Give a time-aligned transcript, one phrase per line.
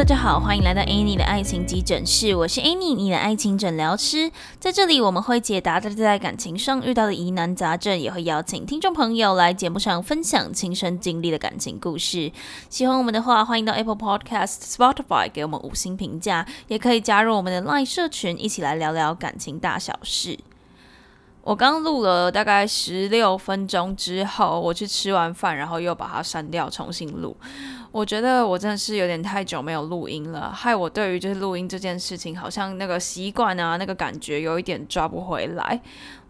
[0.00, 4.32] 大家好，欢迎来到 Annie 的爱情急诊室，我是 Annie，你的爱情诊疗师。
[4.58, 12.32] 在这里，我们会解答大家在感情上遇到的疑难杂症，也会邀请听众朋友来节目上分享亲身经历的感情故事。
[12.70, 20.38] 喜欢我们的话，欢迎到 Apple Podcast、Spotify 给我们五星评价，也可以加入我们的 Line 社群，一起来聊聊感情大小事。
[21.42, 27.34] 我刚录了大概十六分钟之后，我去吃完饭，然后又把它删掉，重新录。
[27.92, 35.80] 我觉得我真的是有点太久没有录音了，害我对于就是录音这件事情，好像那个习惯啊，那个感觉有一点抓不回来。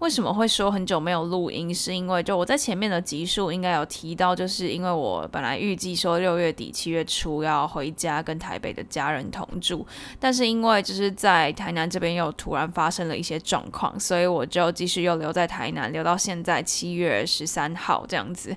[0.01, 1.75] 为什么会说很久没有录音？
[1.75, 9.87] 是因为就我在前面的集数应该有提到，就是因为我本来预计说六月底七月初要回家跟台北的家人同住，
[10.19, 18.57] 但是因为就是在台南这边又突然发生了一些状况，所以我就继续又留在台南，留到现在七月十三号这样子。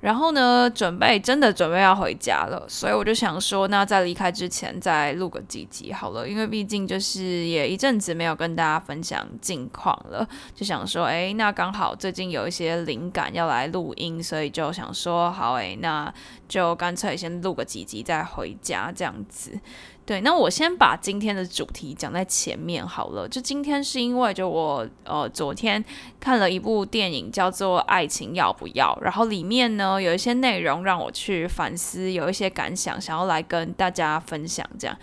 [0.00, 16.12] 然后呢，准备真的准备要回家了，所以我就想说，那在离开之前再录个几集好了，因为毕竟就是也一阵子没有跟大家分享近况了，就想想说，哎，那刚好最近有一些灵感要来录音，所以就想说，好，哎，那
[16.48, 19.58] 就干脆先录个几集再回家这样子。
[20.04, 23.26] 对，那我先把今天的主题讲在前面好了。
[23.26, 25.82] 就今天是因为就我呃昨天
[26.20, 34.68] 看了一部电影叫做《爱情要不要》，然后里面呢有一些内容让我去反思，有一些感想，想要来跟大家分享。
[34.78, 34.94] 这样，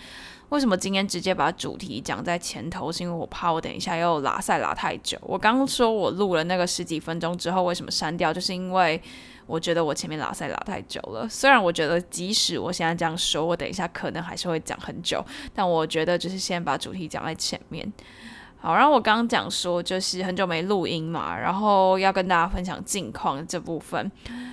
[0.51, 2.91] 为什么今天直接把主题讲在前头？
[2.91, 5.17] 是因为我怕我等一下又拉塞拉太久。
[5.21, 8.33] 我刚说我录了那个十几分钟之后，为什么删掉？
[8.33, 9.01] 就是因为。
[9.47, 15.21] 我觉得我前面拉塞拉太久了，虽然我觉得即使我现在这样说，我等一下可能还是会讲很久，
[15.53, 17.91] 但我觉得就是先把主题讲在前面。
[18.61, 24.11] 好，然后我刚刚讲说就是很久没录音嘛，然后要跟大家分享近况这部分，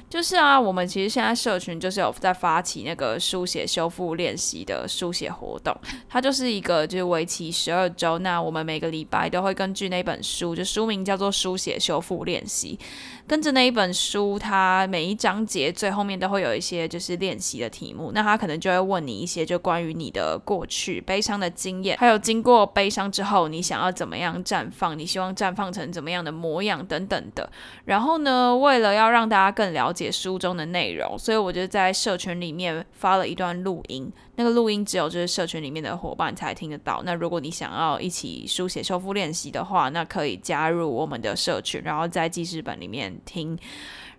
[0.09, 5.77] 就是啊，我们其实现在社群就是有在发起那个书写修复练习的书写活动，
[6.08, 12.79] 它就是一个就是为期十二周，那我们每个礼拜都会根据那本书，就书名叫做书写修复练习。
[13.27, 27.51] 跟着那一本书，它每一章节最后面都会有一些就是练习的题目，那他可能就会问你一些就关于你的过去悲伤的经验，还有经过悲伤之后你想要怎么样绽放，你希望绽放成怎么样的模样等等的。
[27.86, 34.13] 然后呢，为了要让大家更了解书中的内容，所以我就在社群里面发了一段录音。
[34.38, 37.02] 那个录音只有就是社群里面的伙伴才听得到。
[37.04, 43.58] 那如果你想要一起书写修复练习的话，那可以加入我们的社群，然后在记事本里面听。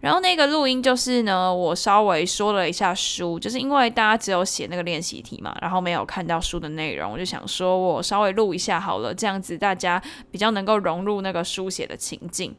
[0.02, 12.54] 然后那个录音就是呢，我稍微说了一下书，就是因为大家只有写那个练习题嘛，然后没有看到书的内容，我就想说我稍微录一下好了，这样子大家比较能够融入那个书写的情境。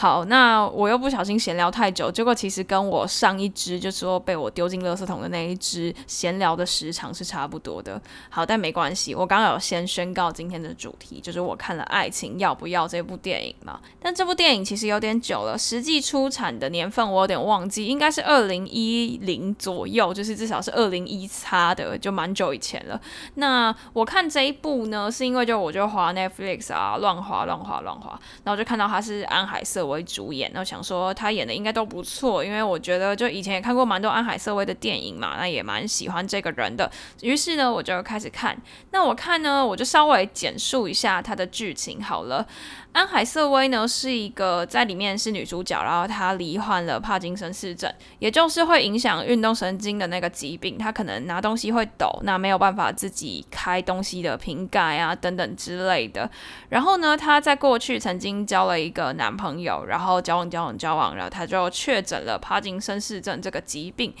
[0.00, 8.00] 好，那我又不小心闲聊太久，结果其实跟我上一支就是说被我丢进垃圾桶的那一支闲聊的时长是差不多的。
[8.30, 13.78] 好，但没关系，我刚刚有先宣告今天的主题，就是我看了《爱情要不要》这部电影嘛。
[14.00, 22.98] 但这部电影其实有点久了，实际出产的年份我有点忘记，应该是二零一零左右，就是至少是二零一差的，就蛮久以前了。
[23.34, 29.89] 那我看这一部呢，是因为就我就滑 Netflix 啊，乱滑乱滑乱滑，然后就看到它是安海瑟。
[29.90, 36.90] 为主演，然后想说他演的应该都不错，因为我觉得就以前也看过蛮多安海瑟薇的电影嘛，那也蛮喜欢这个人的。
[37.20, 38.56] 于是呢，我就开始看。
[38.92, 42.46] 那我看呢，我就稍微简述一下他的剧情好了。
[42.92, 50.76] 安海瑟薇呢是一个在里面是女主角，然后她罹患了帕金森氏症，也就是会影响运动神经的那个疾病。
[50.76, 56.28] 她可能拿东西会抖，那没有办法自己开东西的瓶盖啊等等之类的。
[56.68, 59.79] 然后呢，她在过去曾经交了一个男朋友。
[59.86, 64.14] 然后交往交往交往，然后她就确诊了帕金森氏症这个疾病。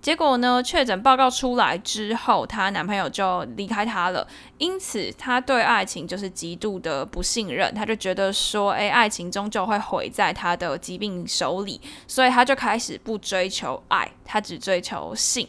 [0.00, 4.26] 结果呢，确诊报告出来之后，她男朋友就离开她了。
[4.58, 7.72] 因此，她对爱情就是极度的不信任。
[7.74, 15.48] 她就觉得说，哎，爱情终究会毁在她的疾病手里，所以她就开始不追求爱，她只追求性。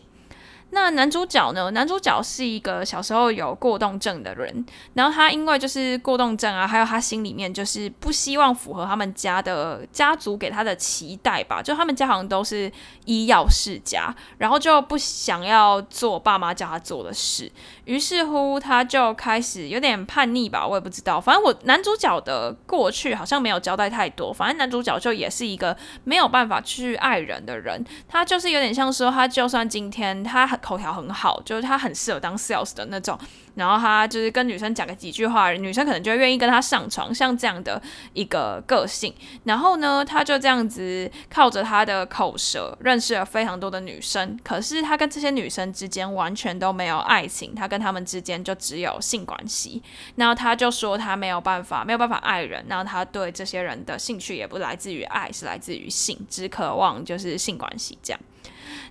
[0.76, 1.72] 那男主角呢？
[1.72, 12.70] 男主角是一个小时候有过动症的人，然后他因为就是过动症啊，还有他心里面就是不希望符合他们家的家族给他的期待吧，就他们家好像都是
[13.06, 17.50] 医药世家，然后就不想要做爸妈叫他做的事，
[17.86, 30.60] 于是乎他就开始有点叛逆吧，我也不知道，反正我男主角的过去好像没有交代太多，反正男主角就也是一个没有办法去爱人的人，他就是有点像说他就算今天他。
[30.66, 33.16] 口条很好，就是他很适合当 sales 的那种。
[33.54, 37.82] 然后他就是跟女生讲个几句话，女生可能就愿意跟他上床，像这样的
[38.14, 39.14] 一个个性。
[39.46, 44.38] 然后呢，他就这样子靠着他的口舌认识了非常多的女生。
[44.44, 49.82] 可是他跟这些女生之间完全都没有爱情，他跟他们之间就只有性关系。
[50.16, 52.66] 然后他就说他没有办法，没有办法爱人。
[52.68, 58.20] 然后他对这些人的兴趣也不来自于爱，是来自于性，只渴望就是性关系这样。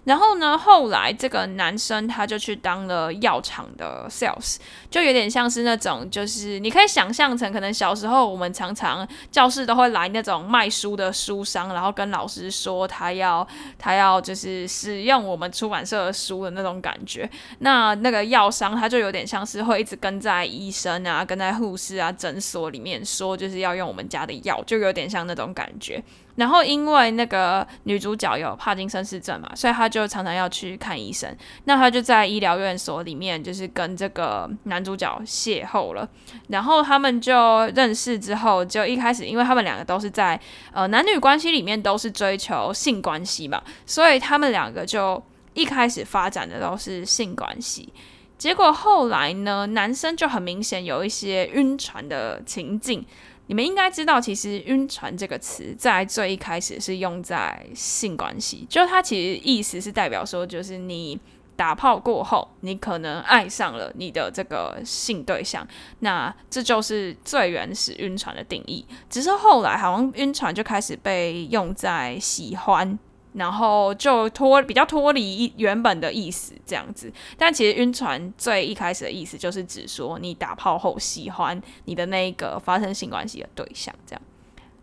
[0.05, 4.56] 然后呢，后来这个男生他就去当了药厂的 sales，
[4.91, 13.47] 就有点像是那种，就是你可以想象成，可能小时候我们常常教室都会来那种卖书的书商，然后跟老师说他要
[13.79, 17.29] 他要就是使用我们出版社的书的那种感觉。
[17.61, 26.03] 那那个药商他就有点像是会一直跟在医生啊、跟在护士啊诊所里面说，就是要用我们家的药，就有点像那种感觉。
[26.37, 31.35] 然后因为那个女主角有帕金森氏症嘛，所以她就常常要去看医生。
[31.65, 36.09] 那她就在医疗院所里面，就是跟这个男主角邂逅了。
[36.49, 40.39] 然后他们就认识之后，就一开始，因为他们两个都是在
[40.73, 45.23] 呃男女关系里面都是追求性关系嘛，所以他们两个就
[45.55, 47.93] 一开始发展的都是性关系。
[48.37, 53.07] 结果后来呢，男生就很明显有一些晕船的情境。
[53.46, 61.19] 你们应该知道，其实“晕船”这个词在最一开始是用在性关系，就它其实意思是代表说，就是你
[61.55, 65.67] 打炮过后，你可能爱上了你的这个性对象，
[66.00, 68.85] 那这就是最原始晕船的定义。
[69.11, 72.99] 只是后来好像晕船就开始被用在喜欢。
[73.35, 84.23] 然后就脱比较脱离原本的意思这样子，但其实晕船最一开始的意思就是指说你打炮后喜欢你的那个发生性关系的对象这样。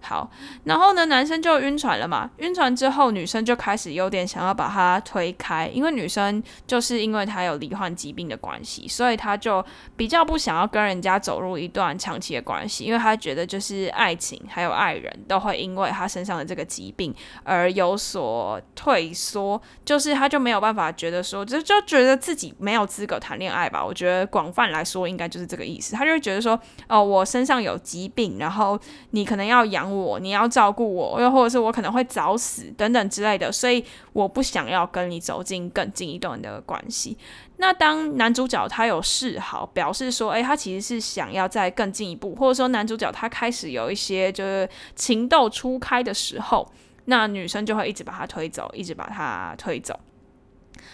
[0.04, 0.30] 好，
[0.64, 2.30] 然后呢，男生就晕船了嘛。
[2.38, 9.64] 晕船之后，女生就开始有点想要把他推开，因为女生就是因为她有罹患疾病的关系，所以她就
[9.96, 17.14] 比较不想要跟人家走入一段长期的关系，因为她觉得就是爱情还有爱人都会因为她身上的这个疾病
[17.44, 23.86] 而有所退缩，就是她就没有办法觉得说，就就觉得自己没有资格谈恋爱吧。
[23.86, 26.60] 我觉得广泛来说应该就是这个意思，她就会觉得说，
[26.90, 28.80] 哦，我身上有疾病，然后
[29.12, 29.91] 你可能要养。
[30.00, 33.84] 我，你要照顾我，又或者是我可能会早死等等之类的，所以
[34.14, 37.18] 我不想要跟你走进更近一段的关系。
[37.58, 46.72] 那当男主角他有示好，表示说，诶，他其实是想要再更进一步，或者说男主角他开始有一些就是情窦初开的时候，
[47.06, 50.00] 那女生就会一直把他推走，一直把他推走。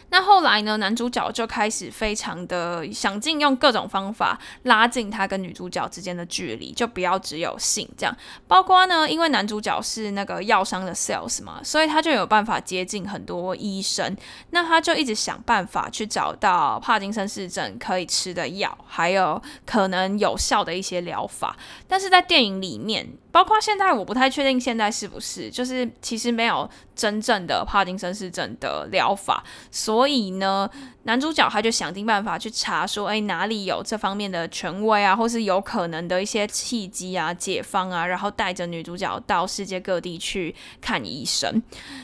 [0.10, 0.78] 那后来呢？
[0.78, 8.16] 男主角就开始非常的想尽用各种方法拉近他跟女主角之间的距离，就不要只有性这样。
[8.48, 14.16] 包括呢，因为男主角是那个药商的 sales 嘛，所以他就有办法接近很多医生。
[14.52, 21.58] 那他就一直想办法去找到帕金森氏症可以吃的药，还有可能有效的一些疗法。
[21.88, 23.08] 但是在电影里面。
[23.30, 30.70] 包括现在，我不太确定现在是不是，就是其实没有真正的帕金森氏症的疗法，所所以呢。
[31.08, 41.64] 男主角他就想尽办法去查，说哎哪里有这方面的权威啊，或是有可能的一些契机啊、解方啊，然后带着女主角到世界各地去看医生。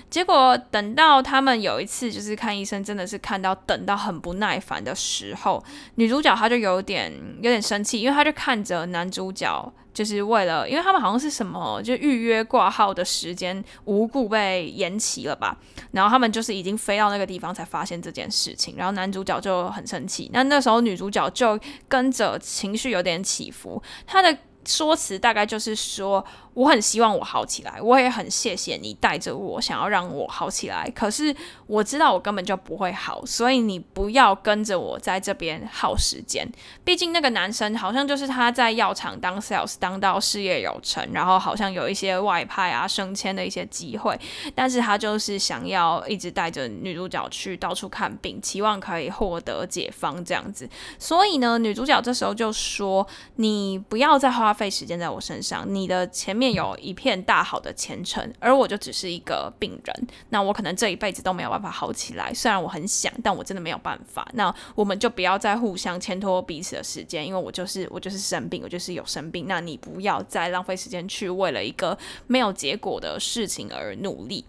[0.09, 5.61] 结果等到他们有一次就是看医生，真的是看到等到很不耐烦的时候，
[5.95, 7.11] 女主角她就有点
[7.41, 15.57] 有点生气，因为她就看着男主角就是为了，因为他们好像是什么就预约挂号的时间无故被延期了吧，
[15.91, 18.92] 然后他们就是已经飞到那个地方才发现这件事情，然后。
[18.93, 26.25] 男主角就很生气，那那时候女主角就跟着情绪有点起伏，她的说辞大概就是说。
[26.53, 30.87] 我很希望我好起来，我也很谢谢你带着我，想要让我好起来。
[30.93, 36.47] 可是我知道我根本就不会好，所以你不要跟着我在这边耗时间。
[36.83, 44.15] 毕竟那个男生好像就是他在药厂当 sales，当到事业有成，然后好像有一些外派啊、升迁的一些机会，
[44.53, 50.69] 但是他就是想要一直带着女主角去到处看病，期望可以获得解放这样子。
[50.99, 53.07] 所以呢，女主角这时候就说
[53.37, 62.33] ：“你不要再花费时间在我身上，你的前面。”面有一片大好的前程，而我就只是一个病人，那我可能这一辈子都没有办法好起来。
[62.33, 64.27] 虽然我很想，但我真的没有办法。
[64.33, 69.45] 那我们就不要再互相牵拖彼此的时间，因为我就是我就是生病，我就是有生病。
[69.47, 71.97] 那你不要再浪费时间去为了一个
[72.27, 74.43] 没有结果的事情而努力。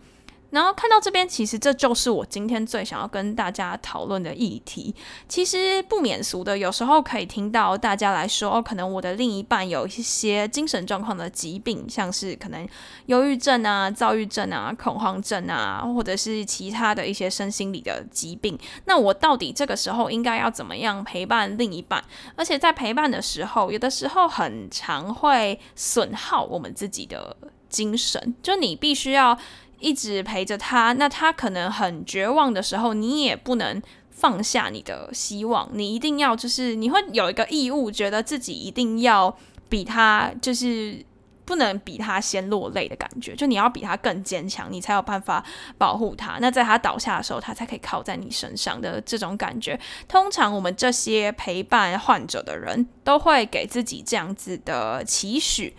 [0.55, 4.95] 然后看到这边，其实这就是我今天最想要跟大家讨论的议题。
[5.29, 12.69] 其实不免俗的，有时候可以听到大家来说，可能我的另一半有一些精神状况的疾病，像是可能
[13.07, 18.57] 忧郁症啊、躁郁症啊、恐慌症啊，或者是其他的一些身心理的疾病。
[18.85, 22.01] 那我到底这个时候应该要怎么样陪伴另一半？
[22.37, 27.37] 而且在陪伴的时候，有的时候很常会损耗我们自己的
[27.69, 29.37] 精神，就你必须要。
[29.79, 39.37] 一直陪着他，那他可能很绝望的时候，你也不能放下你的希望，你一定要就是你会有一个义务，觉得自己一定要
[39.69, 41.05] 比他就是
[41.45, 45.45] 不能比他先落泪的感觉，就你要比他更坚强，你才有办法
[45.77, 46.39] 保护他。
[46.41, 49.79] 那在他倒下的时候，他才可以靠在你身上的这种感觉。
[50.09, 55.77] 通常我们这些陪伴患者的人都会给自己这样子的期许。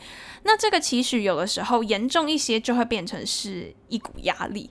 [0.47, 4.69] 那这个期许有的时候严重一些，就会变成是一股压力，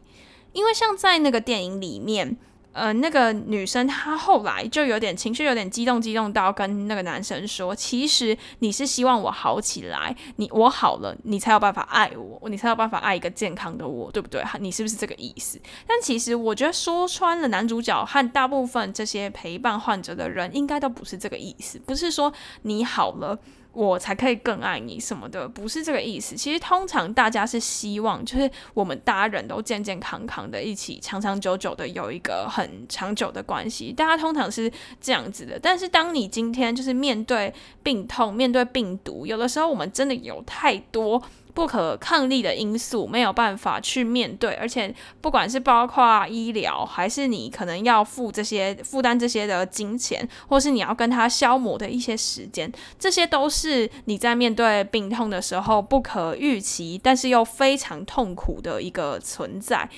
[0.53, 2.37] 因为像在那个电影里面，
[2.71, 14.45] 呃，那个女生她后来就有点情绪，有点激动，激动到跟那个男生说：“其实你是希望我好起来，你我好了，你才有办法爱我，你才有办法爱一个健康的我，对不对？
[14.61, 23.37] 你是不是这个意思？”但其实我觉得说穿了，男主角和大部分这些陪伴患者的人，应该都不是这个意思，不是说你好了。
[23.75, 26.37] 我才可以更爱你什么的，不是这个意思。
[26.37, 33.93] 其实通常大家是希望，就是我们大家人都健健康康的，一起长长久久的有一个很长久的关系。
[33.93, 35.59] 大家通常是这样子的。
[35.59, 37.53] 但是当你今天就是面对
[37.83, 41.23] 病痛、面对病毒，有的时候我们真的有太多。
[41.55, 59.89] 不可抗力的因素没有办法去面对，而且不管是包括医疗，还是你可能要付这些负担这些的金钱，或是你要跟他消磨的一些时间，这些都是你在面对病痛的时候不可预期，但是又非常痛苦的一个存在。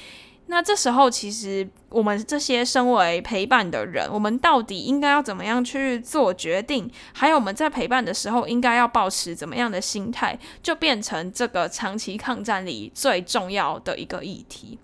[0.48, 6.88] 那这时候，其实我们这些身为陪伴的人，我们到底应该要怎么样去做决定？
[7.12, 14.78] 还有我们在陪伴的时候，应该要保持怎么样的心态，就变成这个长期抗战里最重要的一个议题。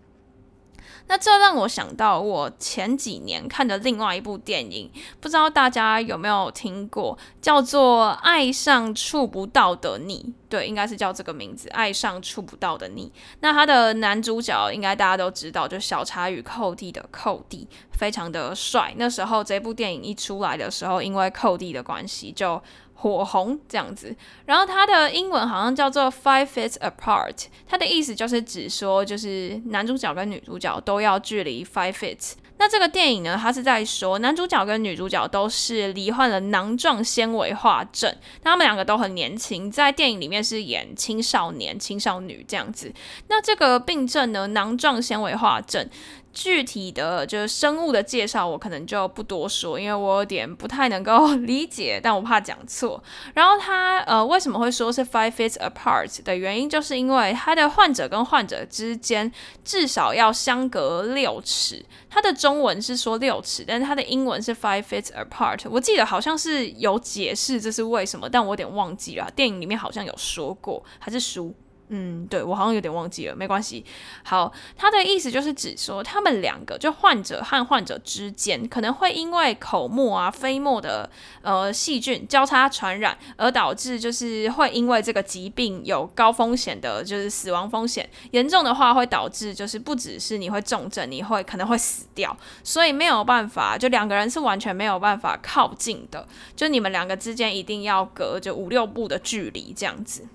[1.08, 10.24] 那这让我想到我前几年看的另外一部电影，不知道大家有没有听过，叫做《爱上触不到的你》。
[10.48, 13.10] 对，应该是叫这个名字，《爱上触不到的你》。
[13.40, 18.92] 那他的男主角应该大家都知道，就小茶与寇弟的寇弟，非常的帅。
[18.96, 22.62] 那时候这部电影一出来的时候，因为寇弟的关系就。
[23.02, 24.14] 火红这样子，
[24.46, 32.34] 然后它的英文好像叫做 Five Feet Apart，它的意思就是指说，就是男主角跟女主角都要距离 Five Feet。
[32.58, 42.92] 那这个电影呢，它是在说男主角跟女主角都是罹患了囊状纤维化症，他们两个都很年轻，在电影里面是演青少年、青少女这样子。
[43.26, 45.88] 那这个病症呢，囊状纤维化症。
[46.32, 53.02] 具体的就是生物的介绍，我可能就不多说，因为我有点不太能够理解，但我怕讲错。
[53.34, 59.30] 然后他呃为什么会说是 five feet apart 的原因，就是因为他的患者跟患者之间
[59.64, 61.84] 至少要相隔六尺。
[62.08, 65.60] 他的中文是说六尺，但是他的英文是 five feet apart。
[65.70, 69.30] 我记得好像是有解释这是为什么，但我有点忘记了。
[69.34, 71.54] 电影里面好像有说过，还是书。
[71.94, 73.84] 嗯，对我好像有点忘记了，没关系。
[74.24, 81.10] 好，他的意思就是指说，他们两个就患者和患者之间，可能会因为口沫啊、飞沫的
[81.42, 88.08] 呃细菌交叉传染，而导致就是会因为这个疾病有高风险的，就是死亡风险。
[88.30, 92.34] 严重的话会导致就是不只是你会重症，你会可能会死掉。
[92.64, 100.26] 所以没有办法，就两个人是完全没有办法靠近的，就你们两个之间一定要隔着五六步的距离这样子。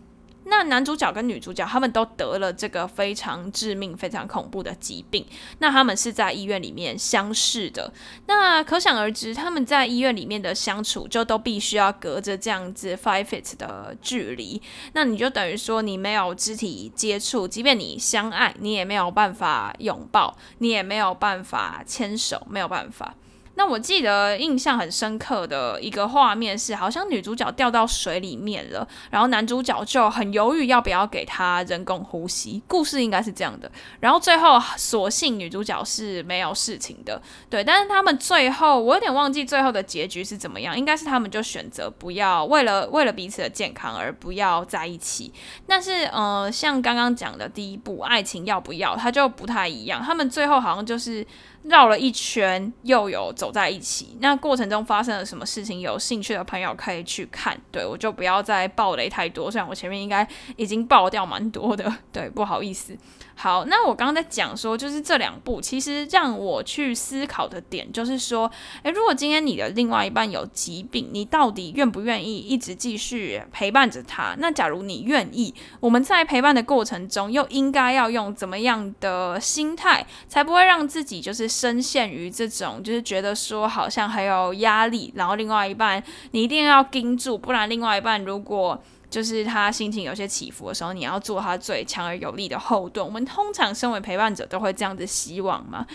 [0.50, 5.26] 那男主角跟女主角他们都得了这个非常致命、非常恐怖的疾病。
[5.60, 7.94] 那他们是在医院里面相识的。
[8.26, 14.62] 那可想而知，他们在医院里面的相处就都必须要隔着这样子 five feet 的距离。
[14.94, 23.16] 那你就等于说，你没有肢体接触，即便你相爱，你也没有办法拥抱，你也没有办法牵手，没有办法。
[23.58, 32.62] 那我记得印象很深刻的一个画面是，好像女主角掉到水里面了，然后男主角就很犹豫要不要给她人工呼吸。
[32.68, 37.64] 故事应该是这样的，然后最后所幸女主角是没有事情的，对。
[37.64, 45.34] 但是他们最后我有点忘记最后的结局是怎么样，应该是他们就选择不要为了为了彼此的健康而不要在一起。
[45.66, 51.26] 但是呃，像刚刚讲的第一部《爱情要不要》，它就不太一样，他们最后好像就是。
[51.64, 54.18] 绕了一圈，又有走在一起。
[54.22, 55.80] 那过程中发生了什么事情？
[55.80, 57.60] 有兴趣的朋友可以去看。
[57.72, 61.94] 对我就不要再爆雷太多，虽然我前面应该已经爆掉蛮多的。
[62.12, 62.98] 对，不好意思。
[63.40, 68.52] 好，那我刚刚在讲说，就是这两步其实让我去思考的点，就是说，
[68.82, 74.36] 诶，如果今天你的另外一半有疾病，你到底愿不愿意一直继续陪伴着他？
[74.40, 88.82] 那假如你愿意，我们在陪伴的过程中，又应该要用怎么样的心态，才不会让自己就是深陷于这种，就是觉得说好像还有压力，然后另外一半你一定要盯住，不然另外一半如果。
[89.10, 93.06] 就是他心情有些起伏的时候，你要做他最强而有力的后盾。
[93.06, 95.86] 我们通常身为陪伴者都会这样子希望嘛。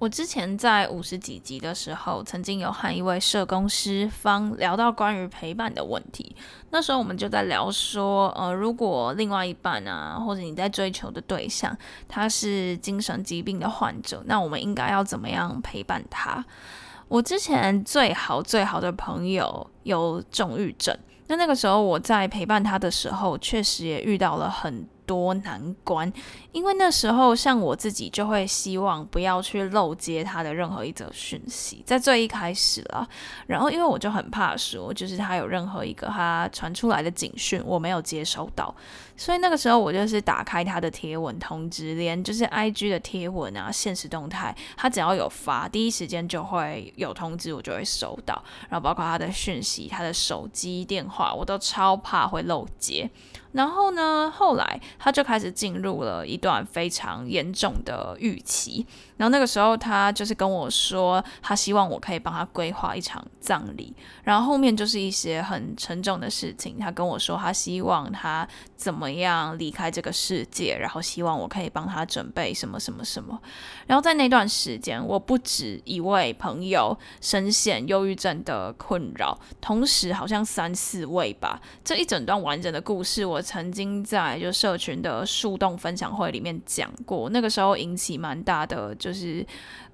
[0.00, 6.34] 我之前在五十几集的时候，曾经有和一位社工师方聊到关于陪伴的问题。
[6.70, 11.76] 那时候我们就在聊说，呃，如果另外一半啊，或者你在追求的对象，
[12.08, 16.42] 他是精神疾病的患者，那我们应该要怎么样陪伴他？
[17.08, 20.96] 我之前最好最好的朋友有重郁症。
[21.30, 26.12] 那那个时候我在陪伴他的时候，确实也遇到了很多难关，
[26.50, 33.08] 因为那时候像我自己就会希望不要去漏接他的任何一则讯息，在最一开始了，
[33.46, 38.74] 然后因为我就很怕说，就是他有任何一个他传出来的警讯我没有接收到。
[39.20, 48.42] 所以那个时候我就是打开他的贴文通知，连就是 I G 的贴文啊、现实动态，他只要有发，第一时间就会有通知，我就会收到。
[48.70, 53.10] 然后包括他的讯息、他的手机电话，我都超怕会漏接。
[53.52, 58.86] 然后呢，后来他就开始进入了一段非常严重的预期。
[59.20, 63.94] 然后那个时候，他就是跟我说，他希望我可以帮他规划一场葬礼。
[64.24, 66.78] 然后后面就是一些很沉重的事情。
[66.78, 73.38] 他跟我说，他希望他怎么样离开这个世界，然后希望我可以帮他准备什么什么什么。
[73.86, 81.60] 然后在那段时间，我不止一位朋友深陷忧郁症的困扰，同时好像三四位吧。
[81.84, 87.28] 这一整段完整的故事，我曾经在就社群的树洞分享会里面讲过。
[87.28, 89.09] 那个时候引起蛮大的就。
[89.10, 89.44] 就是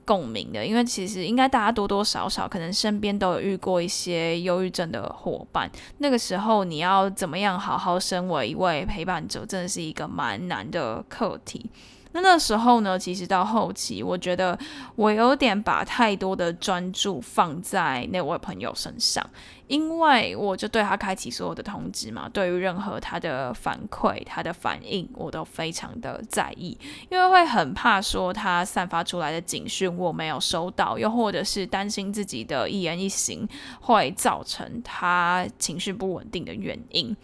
[0.04, 5.70] 共鸣的，因为其实应该大家多多少少可能身边都有遇过一些忧郁症的伙伴。
[5.98, 11.70] 那个时候你要怎么样好好身为一位陪伴者，真的是一个蛮难的课题。
[12.16, 14.58] 那那时候呢，其实到后期，我觉得
[14.94, 19.28] 我有点把太多的专注放在那位朋友身上。
[19.66, 26.78] 因为我就对他开启所有的通知嘛，对于任何他的反馈、他的反应，我都非常的在意，
[27.10, 33.46] 因为会很怕说他散发出来的警讯我没有收到，又或者是担心自己的一言一行
[33.80, 37.16] 会造成他情绪不稳定的原因。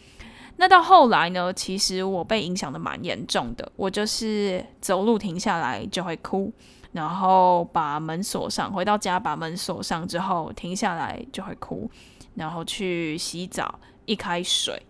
[0.62, 6.53] 那到后来呢，其实我被影响的蛮严重的，我就是走路停下来就会哭，
[6.92, 11.90] 然后把门锁上，回到家把门锁上之后停下来就会哭。
[12.37, 14.81] 然后去洗澡，一开水，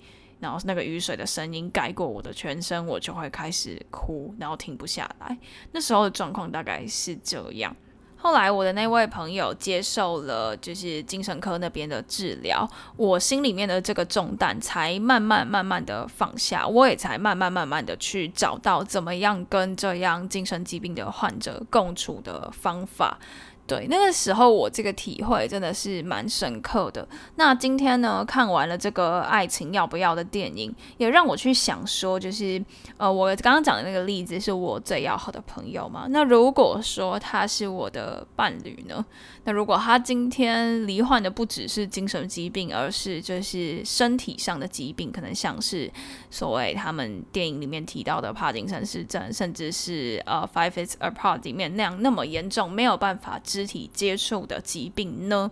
[0.40, 5.38] 然后那个雨水的声音盖过我的全身，我就会开始哭，然后停不下来。
[5.72, 7.74] 那时候的状况大概是这样。
[8.22, 12.64] 后来我的那位朋友接受了就是精神科那边的治疗，
[12.96, 23.18] 我心里面的这个重担才慢慢慢慢的放下，我也才慢慢慢慢的去找到怎么样跟这样精神疾病的患者共处的方法。
[23.64, 27.08] 对，那个时候我这个体会真的是蛮深刻的。
[27.36, 32.62] 那今天呢，看完了这个爱情要不要的电影，也让我去想说，就是
[32.96, 36.06] 呃，我刚刚讲的那个例子是我最要好的朋友嘛。
[36.10, 39.04] 那如果说他是我的伴侣呢？
[39.44, 45.90] 那如果他今天罹患的不只是精神疾病，而是就是身体上的疾病，可能像是
[46.30, 55.50] 所谓他们电影里面提到的帕金森氏症，甚至是呃 Five Feet Apart 里面那样那么严重，没有办法肢体接触的疾病呢？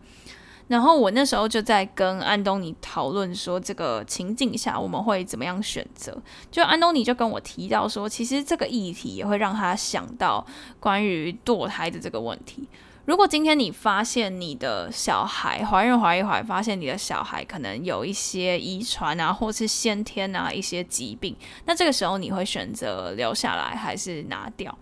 [0.69, 6.17] 然后我那时候就在跟安东尼讨论说，这个情境下我们会怎么样选择？
[6.51, 10.47] 就安东尼就跟我提到说，其实这个议题也会让他想到
[10.79, 12.67] 关于堕胎的这个问题。
[13.07, 21.35] 如果今天你发现你的小孩怀孕怀一怀，发现你的小孩可能有一些遗传啊，或是先天啊一些疾病，
[21.65, 24.79] 那这个时候你会选择留下来还是拿掉？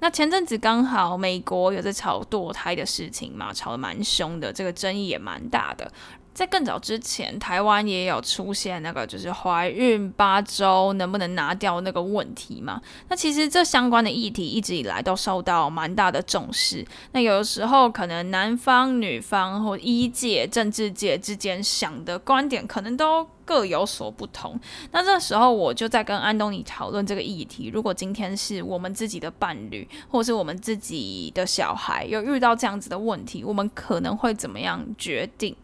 [0.00, 5.90] 那前阵子刚好美国有在炒堕胎的事情嘛，炒得蛮凶的，这个争议也蛮大的。
[6.38, 12.80] 在更早之前，台湾也有出现那个就是怀孕八周能不能拿掉那个问题嘛？
[13.08, 16.86] 那其实这相关的议题一直以来都受到蛮大的重视。
[17.10, 24.56] 那有的时候可能男方、女方或医界、政治界之间想的观点可能都各有所不同。
[24.92, 35.56] 那这时候我就在跟安东尼讨论这个议题：如果今天是我们自己的伴侣，或是我们自己的小孩有遇到这样子的问题，我们可能会怎么样决定？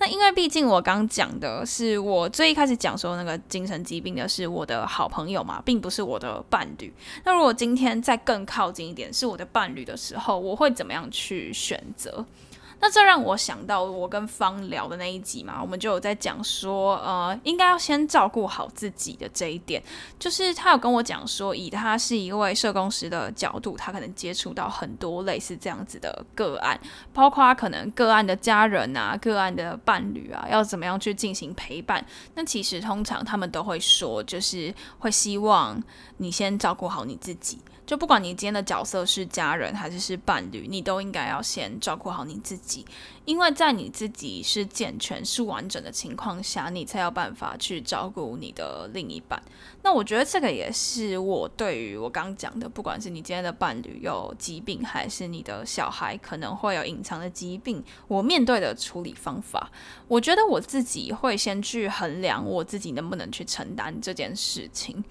[0.00, 6.90] 那因为毕竟我刚讲的是我最一开始讲说那个精神疾病的是我的好朋友嘛，并不是我的伴侣。
[7.22, 12.24] 那如果今天再更靠近一点是我的伴侣的时候，我会怎么样去选择？
[12.80, 19.82] 那这让我想到我跟方聊的那一集嘛，我们就有在讲说，呃，应该要先照顾好自己的这一点。
[20.18, 26.80] 就是他有跟我讲说，以他是一位社工师的角度，他可能接触到很多类似这样子的个案，
[27.12, 32.04] 包括可能个案的家人啊、个案的伴侣啊，要怎么样去进行陪伴。
[32.34, 35.82] 那其实通常他们都会说，就是会希望
[36.16, 37.58] 你先照顾好你自己。
[37.90, 42.86] 就不管你今天的角色是家人还是是伴侣，你都应该要先照顾好你自己。
[43.24, 49.42] 因为在你自己是健全、是完整的情况下，你才有办法去照顾你的另一半。
[49.82, 59.68] 那我觉得这个也是我对于我刚讲的，不管是你今天的伴侣有疾病，还是你的小孩可能会有隐藏的疾病，我面对的处理方法，
[60.06, 65.04] 我觉得我自己会先去衡量我自己能不能去承担这件事情。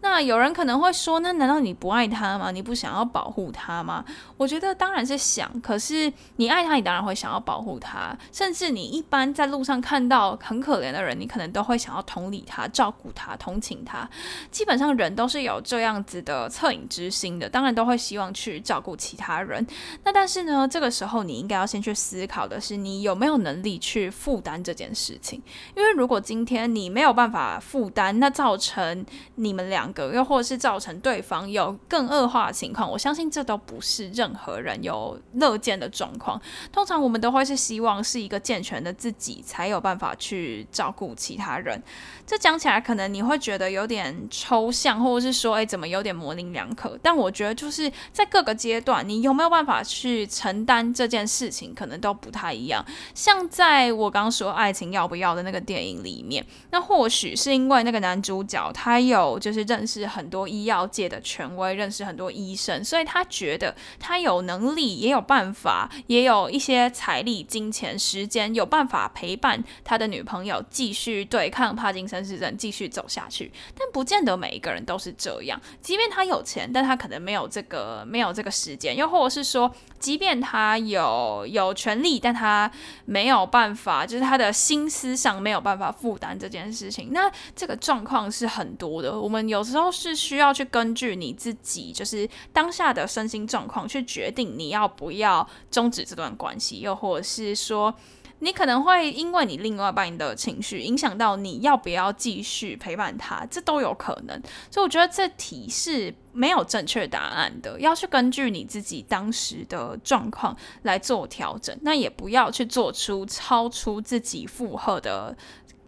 [0.00, 2.50] 那有人可能会说，那难道你不爱他吗？
[2.50, 4.04] 你不想要保护他吗？
[4.38, 7.56] 我觉得当然是想，可是你爱他，你当然会想要保。
[7.66, 14.08] 护他，甚至你一般在路上看到很可怜的人，你可能都会想要同理他、照顾他、同情他。
[14.52, 19.66] 基本上人都是有这样子的恻隐之心的，当然都会希望去照顾其他人。
[20.04, 25.42] 那但是呢，这个时候你应该要先去思考的是，你有没有能力去负担这件事情？
[25.74, 29.04] 因为如果今天你没有办法负担，那造成
[29.34, 36.40] 你们两个，又或者是造成对方有更恶化的情况，我相信这都不是任何人有乐见的状况。
[36.72, 37.66] 通常我们都会是。
[37.66, 41.82] 希望是一个健全的自己，才有办法去照顾其他人。
[42.24, 46.96] 这讲起来可能你会觉得有点抽象，或者是说，哎，怎么有点模棱两可？
[47.02, 52.84] 但我觉得就是在各个阶段，你有没有办法去承担这件事情，可能都不太一样。
[53.14, 67.42] 像在我刚刚说爱情要不要的那个电影里面，那或许是因为那个男主角他有就是认认识很多医药界的权威，认识很多医生，所以他觉得他有能力，也有办法，也有一些财力。
[67.42, 73.52] 金钱、时间有办法陪伴他的女朋友继续对抗帕金森氏症，继续走下去。
[73.76, 75.60] 但不见得每一个人都是这样。
[75.82, 82.70] 即便他有钱，但他可能没有这个没有这个时间，又或者是说，即便他有有权利，但他
[83.04, 87.10] 没有办法，就是他的心思上没有办法负担这件事情。
[87.12, 89.20] 那这个状况是很多的。
[89.20, 97.56] 我们有时候是需要去根据你自己，就是当下的身心状况，去决定你要不要终止这段关系，又或者是。
[97.56, 97.92] 说，
[98.40, 104.40] 你可能会因为你另外一半的情绪影响到你要不要继续陪伴他，这都有可能。
[104.70, 111.76] 所以我觉得这题是没有正确答案的，要去根据你自己当时的状况来做调整。
[111.80, 115.34] 那也不要去做出超出自己负荷的。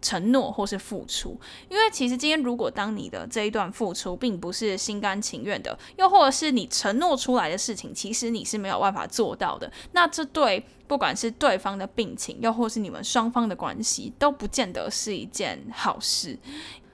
[0.01, 16.37] 承诺或是付出，因为其实今天如果当你的这一段付出并不是心甘情愿的，又或者是你承诺出来的事情，其实你是没有办法做到的，那这对不管是对方的病情，又或是你们双方的关系，都不见得是一件好事。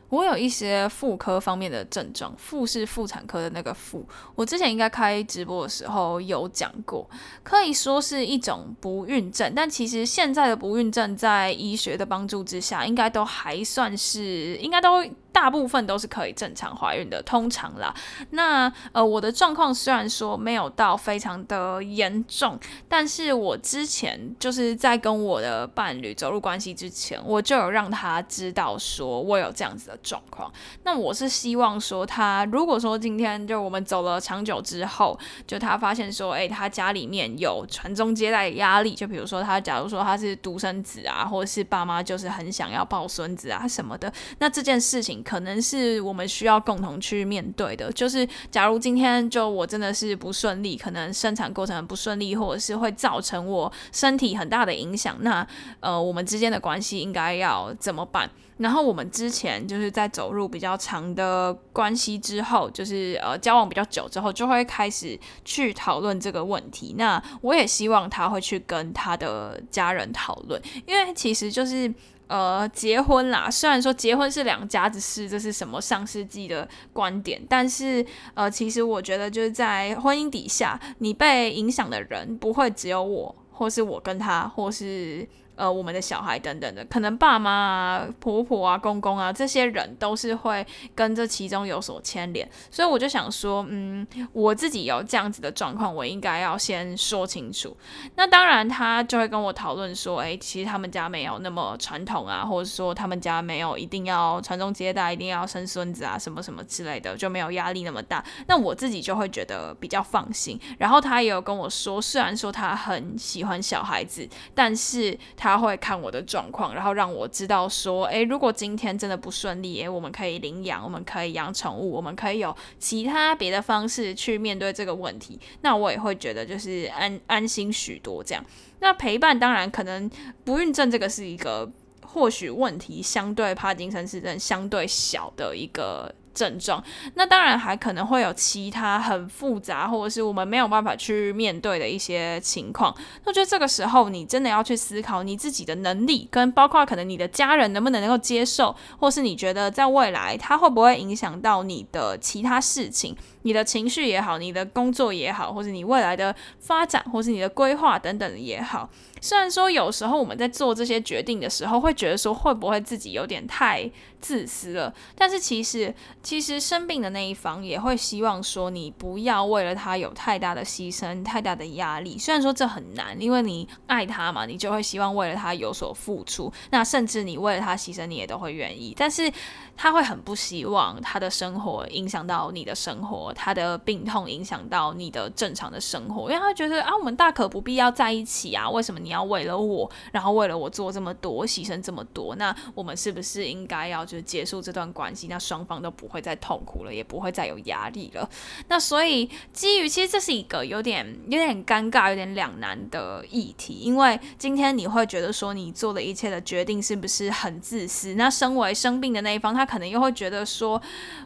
[0.09, 4.05] 我有一些妇科方面的症状，妇是妇产科的那个妇。
[4.35, 7.09] 我之前应该开直播的时候有讲过，
[7.43, 15.03] 可以说是一种不孕症，但其实现在的不孕症在医学的帮助之下，应该都还算是，应该都。
[15.35, 17.93] 大部分都是可以正常怀孕的，通常啦。
[18.29, 30.49] 那呃，我的状况虽然说没有到非常的严重，但是我之前就是在跟我的伴侣走入关系之前，我就有让他知道说我有这样子的状况。
[30.83, 45.24] 那我是希望说，他如果说今天就我们走了长久之后，就他发现说，哎，他家里面有传宗接代压力，就比如说他假如说他是独生子啊，或者是爸妈就是很想要抱孙子啊什么的，那这件事情。
[45.25, 47.91] 可能是我们需要共同去面对的。
[47.91, 55.45] 就是假如今天就我真的是不顺利，可能生产过程不顺利，或者是会造成我身体很大的影响，那
[55.79, 58.29] 呃，我们之间的关系应该要怎么办？
[58.57, 66.95] 然后我们之前就是在走入比较长的关系之后，就是呃交往比较久之后，就会开始去讨论这个问题。
[66.97, 71.93] 那我也希望他会去跟他的家人讨论，因为其实就是
[72.27, 73.49] 呃结婚啦。
[73.49, 85.27] 虽然说结婚是两家子事，这是什么上世纪的观点，但是呃其实我觉得就是在婚姻底下，你被影响的人不会只有我，或是我跟他，或是。
[85.55, 97.75] 呃，我们的小孩等等的，可能爸妈啊、婆婆啊、公公啊，这些人都是会跟这其中有所牵连，所以我就想说，嗯，我自己有这样子的状况，我应该要先说清楚。
[98.15, 108.23] 那当然，他就会跟我讨论说，诶，其实他们家没有那么传统啊，或者说他们家没有一定要传宗接代，一定要生孙子啊，什么什么之类的，就没有压力那么大。
[108.47, 110.59] 那我自己就会觉得比较放心。
[110.77, 115.17] 然后他也有跟我说，虽然说他很喜欢小孩子，但是。
[115.45, 125.39] 他会看我的状况，然后让我知道说，诶，如果今天真的不顺利，诶，我们可以领养，我们可以养宠物，我们可以有其他别的方式去面对这个问题。
[125.61, 128.43] 那我也会觉得就是安安心许多这样。
[128.79, 130.09] 那陪伴当然可能
[130.43, 136.13] 不孕症这个是一个或许问题相对帕金森氏症相对小的一个。
[136.35, 136.83] 症状，
[137.15, 142.93] 那当然还可能会有其他很复杂，或者是我们没有办法去面对的一些情况。
[143.23, 158.89] 那我觉得这个时候，你真的要去思考你自己的能力，跟包括可能你的家人能不能能够接受，或是你觉得在未来它会不会影响到你的其他事情，你的情绪也好，你的工作也好，或者你未来的发展，或是你的规划等等也好。
[159.21, 172.17] 虽然说有时候我们在做这些决定的时候，会觉得说会不会自己有点太自私了，但是其实其实生病的那一方也会希望说你不要为了他有太大的牺牲、太大的压力。
[172.17, 178.93] 虽然说这很难，因为你爱他嘛，你就会希望为了他有所付出，那甚至你为了他牺牲，你也都会愿意。
[178.97, 179.31] 但是
[179.77, 189.25] 他会很不希望他的生活影响到你的生活，他的病痛影响到你的正常的生活，因为他觉得啊，我们大可不必要在一起啊，为什么你要？
[189.25, 195.27] 为了我，然后为了我做这么多牺牲这么多，那我们是不是应该要就是结束这段关系？
[195.27, 198.29] 那双方都不会再痛苦了，也不会再有压力了。
[198.67, 208.13] 那所以基于其实这是一个有点有点尴尬、有点两难的议题，因为今天你会觉得说你做的一切的决定是不是很自私？
[208.13, 210.79] 那身为生病的那一方，他可能又会觉得说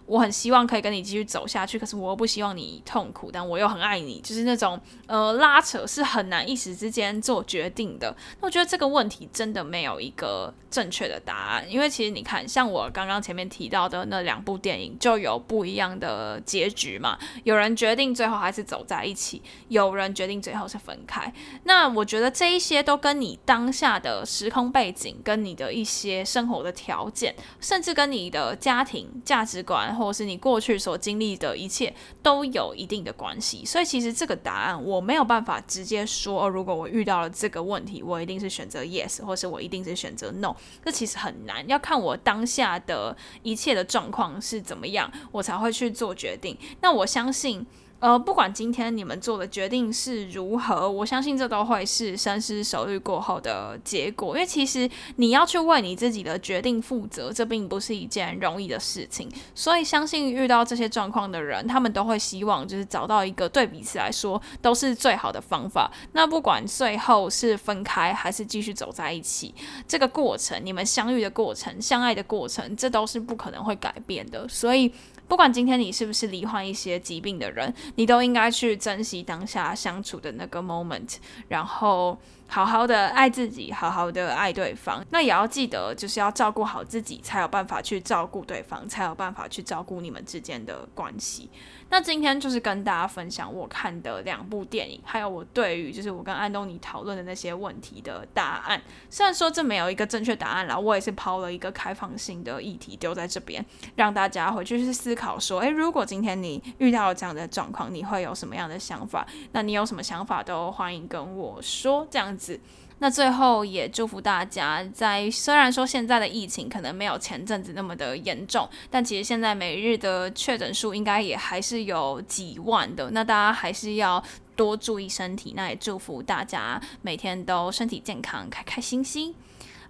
[0.06, 7.70] 我很希望可以跟你继续走下去，可是我不希望你痛苦，但我又很爱你，就是那种呃拉扯是很难一时之间做决。
[7.70, 17.18] 定的，那我觉得这个问题真的没有一个正确的答案，因为其实你看，像我刚刚前面提到的那两部电影，就有不一样的结局嘛。
[17.44, 21.32] 有人决定最后还是走在一起，有人决定最后是分开。
[21.64, 31.89] 那我觉得这一些都跟你当下的时空背景、跟你的一些生活的条件，甚至跟你的家庭价值观，或者是你过去所经历的一切，
[32.24, 33.64] 都有一定的关系。
[33.64, 37.60] 所以其实这个答案我没有办法直接说，如果我遇到了这个。
[37.70, 46.58] 问题，我一定是选择 yes，或是我一定是选择 no，这其实很难，要看我当下的一切的状况是怎么样，我才会去做决定。
[46.82, 47.68] 那我相信。
[48.00, 54.36] 呃，不管今天你们做的决定是如何，我相信这都会是深思熟虑过后的结果。
[54.36, 59.30] 因为其实你要去为你自己的决定负责，这并不是一件容易的事情。
[59.54, 65.92] 所以，相信遇到这些状况的人，他们都会希望就是找到一个对彼此来说都是最好的方法。
[66.14, 69.54] 那不管最后是分开还是继续走在一起，
[69.86, 74.48] 这个过程，你们相遇的过程、相爱的过程，这都是不可能会改变的。
[74.48, 74.90] 所以。
[75.30, 81.16] 不管今天你是不是罹患一些疾病的人，你都应该去珍惜当下相处的那个 moment，
[81.48, 82.18] 然后
[82.50, 85.06] 好好的爱自己，好好的爱对方。
[85.12, 91.50] 那也要记得，就是要照顾好自己，才有办法去照顾对方，才有办法去照顾你们之间的关系。
[91.92, 98.80] 那今天就是跟大家分享我看的两部电影，还有我对于就是我跟安东尼讨论的那些问题的答案。
[99.10, 103.64] 虽然说这没有一个正确答案啦，我也是抛了一个开放性的议题丢在这边，
[103.96, 109.26] 让大家回去去思考说，诶，如果今天你遇到了这样的状况，你会有什么样的想法？
[109.54, 112.58] 那你有什么想法都欢迎跟我说，这样子。
[113.02, 123.12] 那最后也祝福大家，在虽然说现在的疫情可能没有前阵子那么的严重，但其实现在每日的确诊数应该也还是有几万的。
[123.12, 124.22] 那大家还是要
[124.56, 125.54] 多注意身体。
[125.56, 129.34] 那也祝福大家每天都身体健康，开开心心。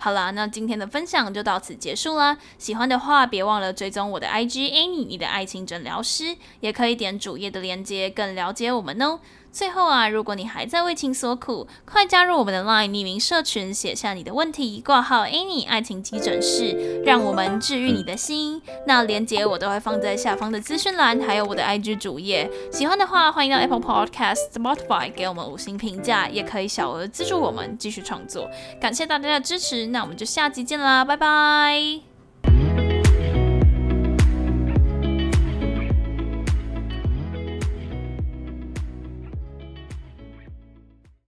[0.02, 2.38] 好啦，那今天的分享就到此结束啦。
[2.58, 9.20] 喜欢的话，别忘了追踪我的 IG Annie，你的爱情诊疗师，也可以点主页的链接，更了解我们哦。
[9.52, 18.62] 最后啊，如果你还在为情所苦，快加入我们的 LINE 匿名社群，写下你的问题，挂号 Any 爱情急诊室，让我们治愈你的心。
[18.86, 22.50] 那链接我都会放在下方的资讯栏，还有我的 IG 主页。
[22.72, 28.50] 喜欢的话，欢迎到 Apple Podcast、Spotify 给我们五星评价，也可以小额资助我们继续创作。
[28.80, 32.09] 感谢大家的支持，那我们就下集见啦，拜拜。